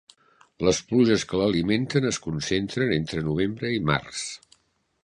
[0.67, 4.27] Les pluges que l'alimenten es concentren entre novembre i març.